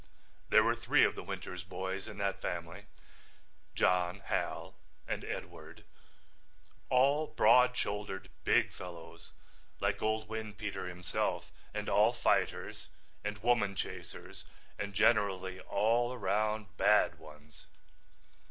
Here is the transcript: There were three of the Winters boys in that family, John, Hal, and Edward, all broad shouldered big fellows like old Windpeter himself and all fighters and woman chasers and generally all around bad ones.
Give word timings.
There 0.49 0.63
were 0.63 0.73
three 0.75 1.05
of 1.05 1.13
the 1.13 1.21
Winters 1.21 1.63
boys 1.63 2.07
in 2.07 2.17
that 2.17 2.41
family, 2.41 2.87
John, 3.75 4.21
Hal, 4.21 4.73
and 5.07 5.23
Edward, 5.23 5.83
all 6.89 7.27
broad 7.27 7.77
shouldered 7.77 8.31
big 8.43 8.71
fellows 8.71 9.31
like 9.79 10.01
old 10.01 10.27
Windpeter 10.27 10.87
himself 10.87 11.51
and 11.71 11.87
all 11.87 12.13
fighters 12.13 12.87
and 13.23 13.43
woman 13.43 13.75
chasers 13.75 14.43
and 14.79 14.95
generally 14.95 15.59
all 15.59 16.11
around 16.13 16.75
bad 16.77 17.19
ones. 17.19 17.67